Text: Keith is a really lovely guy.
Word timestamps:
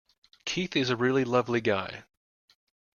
Keith 0.45 0.75
is 0.75 0.89
a 0.89 0.95
really 0.95 1.23
lovely 1.23 1.61
guy. 1.61 2.05